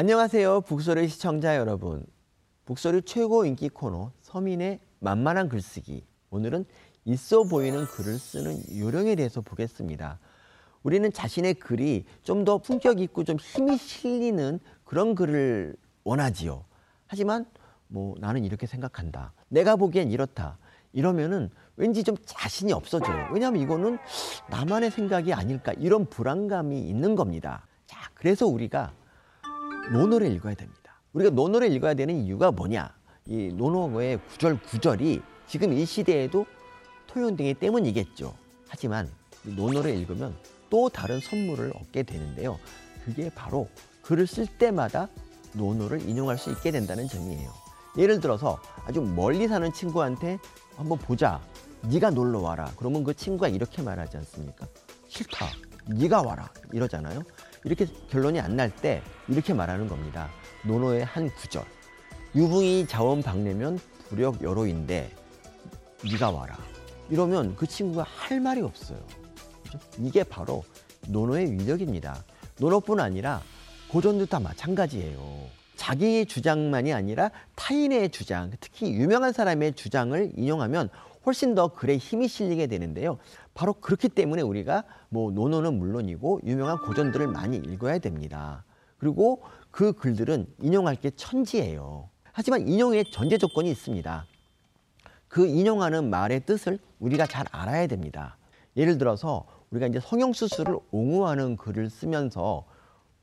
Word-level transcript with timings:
안녕하세요. 0.00 0.62
북소리 0.62 1.08
시청자 1.08 1.56
여러분. 1.56 2.06
북소리 2.64 3.02
최고 3.02 3.44
인기 3.44 3.68
코너 3.68 4.12
서민의 4.22 4.80
만만한 4.98 5.50
글쓰기. 5.50 6.06
오늘은 6.30 6.64
있어 7.04 7.42
보이는 7.42 7.84
글을 7.84 8.18
쓰는 8.18 8.62
요령에 8.78 9.14
대해서 9.14 9.42
보겠습니다. 9.42 10.18
우리는 10.84 11.12
자신의 11.12 11.52
글이 11.52 12.06
좀 12.22 12.46
더 12.46 12.56
품격 12.56 12.98
있고 13.02 13.24
좀 13.24 13.36
힘이 13.36 13.76
실리는 13.76 14.58
그런 14.84 15.14
글을 15.14 15.76
원하지요. 16.04 16.64
하지만 17.06 17.44
뭐 17.86 18.14
나는 18.20 18.46
이렇게 18.46 18.66
생각한다. 18.66 19.34
내가 19.48 19.76
보기엔 19.76 20.10
이렇다. 20.10 20.56
이러면은 20.94 21.50
왠지 21.76 22.04
좀 22.04 22.16
자신이 22.24 22.72
없어져요. 22.72 23.28
왜냐하면 23.34 23.60
이거는 23.60 23.98
나만의 24.48 24.92
생각이 24.92 25.34
아닐까 25.34 25.74
이런 25.74 26.06
불안감이 26.06 26.88
있는 26.88 27.16
겁니다. 27.16 27.66
자, 27.86 28.10
그래서 28.14 28.46
우리가 28.46 28.94
논어를 29.92 30.32
읽어야 30.32 30.54
됩니다. 30.54 31.00
우리가 31.12 31.30
논어를 31.30 31.72
읽어야 31.72 31.94
되는 31.94 32.14
이유가 32.24 32.50
뭐냐? 32.50 32.94
이 33.26 33.52
논어의 33.52 34.20
구절 34.30 34.60
구절이 34.62 35.20
지금 35.46 35.72
이 35.72 35.84
시대에도 35.84 36.46
토요운동이 37.08 37.54
때문이겠죠. 37.54 38.34
하지만 38.68 39.10
논어를 39.42 39.96
읽으면 39.96 40.36
또 40.68 40.88
다른 40.88 41.20
선물을 41.20 41.72
얻게 41.74 42.04
되는데요. 42.04 42.58
그게 43.04 43.30
바로 43.34 43.68
글을 44.02 44.26
쓸 44.26 44.46
때마다 44.46 45.08
논어를 45.54 46.08
인용할 46.08 46.38
수 46.38 46.50
있게 46.50 46.70
된다는 46.70 47.08
점이에요. 47.08 47.50
예를 47.98 48.20
들어서 48.20 48.60
아주 48.84 49.00
멀리 49.00 49.48
사는 49.48 49.72
친구한테 49.72 50.38
한번 50.76 50.98
보자. 50.98 51.40
네가 51.82 52.10
놀러 52.10 52.40
와라. 52.40 52.70
그러면 52.76 53.02
그 53.02 53.14
친구가 53.14 53.48
이렇게 53.48 53.82
말하지 53.82 54.16
않습니까? 54.18 54.66
싫다. 55.08 55.46
네가 55.86 56.22
와라. 56.22 56.48
이러잖아요. 56.72 57.22
이렇게 57.64 57.86
결론이 58.08 58.40
안 58.40 58.56
날 58.56 58.70
때 58.70 59.02
이렇게 59.28 59.52
말하는 59.52 59.88
겁니다. 59.88 60.30
논어의 60.64 61.04
한 61.04 61.30
구절. 61.34 61.64
유붕이 62.34 62.86
자원 62.86 63.22
박내면 63.22 63.78
부력 64.08 64.42
여로인데 64.42 65.10
네가 66.04 66.30
와라. 66.30 66.56
이러면 67.10 67.56
그 67.56 67.66
친구가 67.66 68.04
할 68.04 68.40
말이 68.40 68.60
없어요. 68.62 68.98
그죠? 69.64 69.78
이게 69.98 70.22
바로 70.24 70.64
논어의 71.08 71.52
위력입니다. 71.52 72.24
논어뿐 72.58 73.00
아니라 73.00 73.42
고전도 73.88 74.26
다 74.26 74.38
마찬가지예요. 74.40 75.48
자기의 75.76 76.26
주장만이 76.26 76.92
아니라 76.92 77.30
타인의 77.56 78.10
주장, 78.10 78.52
특히 78.60 78.92
유명한 78.92 79.32
사람의 79.32 79.72
주장을 79.74 80.32
인용하면 80.36 80.90
훨씬 81.26 81.54
더 81.54 81.68
글에 81.68 81.96
힘이 81.96 82.28
실리게 82.28 82.66
되는데요. 82.66 83.18
바로 83.54 83.74
그렇기 83.74 84.08
때문에 84.08 84.42
우리가 84.42 84.84
뭐 85.08 85.30
논어는 85.30 85.78
물론이고 85.78 86.40
유명한 86.44 86.78
고전들을 86.78 87.26
많이 87.28 87.56
읽어야 87.56 87.98
됩니다. 87.98 88.64
그리고 88.98 89.42
그 89.70 89.92
글들은 89.92 90.46
인용할 90.60 90.96
게 90.96 91.10
천지예요. 91.10 92.08
하지만 92.32 92.68
인용의 92.68 93.10
전제 93.12 93.38
조건이 93.38 93.70
있습니다. 93.70 94.26
그 95.28 95.46
인용하는 95.46 96.10
말의 96.10 96.44
뜻을 96.46 96.78
우리가 96.98 97.26
잘 97.26 97.46
알아야 97.52 97.86
됩니다. 97.86 98.36
예를 98.76 98.98
들어서 98.98 99.46
우리가 99.70 99.86
이제 99.86 100.00
성형 100.00 100.32
수술을 100.32 100.78
옹호하는 100.90 101.56
글을 101.56 101.90
쓰면서 101.90 102.64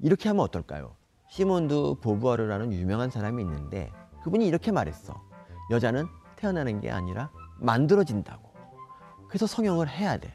이렇게 0.00 0.28
하면 0.28 0.44
어떨까요? 0.44 0.94
시몬드 1.30 1.94
보부아르라는 2.02 2.72
유명한 2.72 3.10
사람이 3.10 3.42
있는데 3.42 3.90
그분이 4.22 4.46
이렇게 4.46 4.70
말했어. 4.70 5.20
여자는 5.70 6.06
태어나는 6.36 6.80
게 6.80 6.90
아니라 6.90 7.30
만들어진다고. 7.58 8.52
그래서 9.28 9.46
성형을 9.46 9.88
해야 9.88 10.16
돼. 10.16 10.34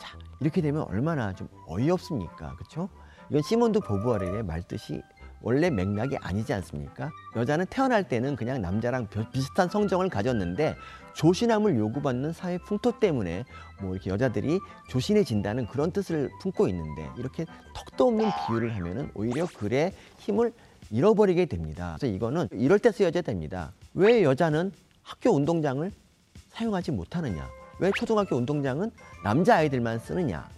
자, 0.00 0.18
이렇게 0.40 0.60
되면 0.60 0.82
얼마나 0.82 1.34
좀 1.34 1.48
어이없습니까? 1.66 2.54
그렇죠? 2.56 2.88
이건 3.30 3.42
시몬드 3.42 3.80
보부아르의 3.80 4.42
말뜻이 4.42 5.00
원래 5.40 5.68
맥락이 5.68 6.16
아니지 6.16 6.54
않습니까? 6.54 7.10
여자는 7.36 7.66
태어날 7.66 8.08
때는 8.08 8.34
그냥 8.34 8.62
남자랑 8.62 9.08
비슷한 9.30 9.68
성정을 9.68 10.08
가졌는데 10.08 10.74
조신함을 11.14 11.76
요구받는 11.76 12.32
사회 12.32 12.56
풍토 12.58 12.98
때문에 12.98 13.44
뭐 13.80 13.92
이렇게 13.92 14.10
여자들이 14.10 14.58
조신해진다는 14.88 15.66
그런 15.66 15.90
뜻을 15.90 16.30
품고 16.40 16.68
있는데 16.68 17.10
이렇게 17.18 17.44
턱도 17.74 18.08
없는 18.08 18.30
비유를 18.46 18.74
하면은 18.74 19.10
오히려 19.14 19.46
글의 19.46 19.92
힘을 20.18 20.52
잃어버리게 20.90 21.44
됩니다. 21.46 21.96
그래서 21.98 22.14
이거는 22.14 22.48
이럴 22.52 22.78
때 22.78 22.90
쓰여야 22.90 23.10
됩니다. 23.10 23.72
왜 23.92 24.22
여자는 24.22 24.72
학교 25.02 25.30
운동장을 25.30 25.90
사용하지 26.54 26.92
못하느냐? 26.92 27.48
왜 27.80 27.90
초등학교 27.96 28.36
운동장은 28.36 28.90
남자 29.22 29.56
아이들만 29.56 29.98
쓰느냐? 29.98 30.48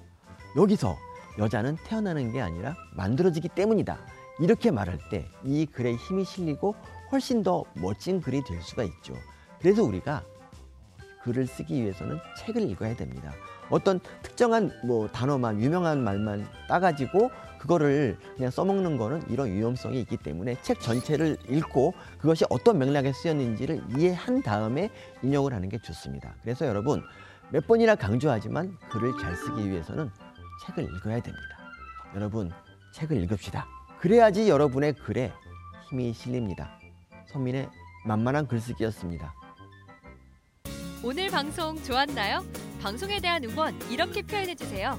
여기서 0.57 0.97
여자는 1.39 1.77
태어나는 1.85 2.33
게 2.33 2.41
아니라 2.41 2.75
만들어지기 2.95 3.49
때문이다. 3.49 3.99
이렇게 4.41 4.71
말할 4.71 4.99
때 5.11 5.27
이 5.45 5.65
글에 5.67 5.95
힘이 5.95 6.25
실리고 6.25 6.75
훨씬 7.11 7.43
더 7.43 7.65
멋진 7.75 8.21
글이 8.21 8.45
될 8.45 8.61
수가 8.61 8.83
있죠. 8.85 9.15
그래서 9.61 9.83
우리가 9.83 10.23
글을 11.23 11.47
쓰기 11.47 11.83
위해서는 11.83 12.19
책을 12.39 12.63
읽어야 12.71 12.95
됩니다. 12.95 13.33
어떤 13.71 13.99
특정한 14.23 14.71
뭐 14.85 15.09
단어만 15.09 15.61
유명한 15.61 16.05
말만 16.05 16.47
따가지고 16.69 17.31
그거를 17.59 18.19
그냥 18.37 18.51
써먹는 18.51 18.97
거는 18.97 19.23
이런 19.31 19.53
위험성이 19.53 20.01
있기 20.01 20.17
때문에 20.17 20.57
책 20.63 20.81
전체를 20.81 21.37
읽고 21.49 21.95
그것이 22.19 22.45
어떤 22.51 22.79
맥락에 22.79 23.13
쓰였는지를 23.13 23.83
이해한 23.97 24.43
다음에 24.43 24.91
인용을 25.23 25.53
하는 25.53 25.69
게 25.69 25.79
좋습니다. 25.79 26.35
그래서 26.43 26.67
여러분 26.67 27.03
몇 27.51 27.67
번이나 27.67 27.95
강조하지만 27.95 28.77
글을 28.91 29.19
잘 29.21 29.37
쓰기 29.37 29.71
위해서는 29.71 30.11
책을 30.67 30.85
읽어야 30.85 31.21
됩니다. 31.21 31.57
여러분 32.15 32.51
책을 32.93 33.23
읽읍시다. 33.25 33.67
그래야지 34.01 34.49
여러분의 34.49 34.95
글에 34.95 35.33
힘이 35.89 36.13
실립니다. 36.13 36.79
선민의 37.27 37.69
만만한 38.05 38.47
글쓰기였습니다. 38.47 39.35
오늘 41.03 41.31
방송 41.31 41.81
좋았나요? 41.83 42.45
방송에 42.81 43.21
대한 43.21 43.45
응원 43.45 43.79
이렇게 43.91 44.23
표현해 44.23 44.55
주세요. 44.55 44.99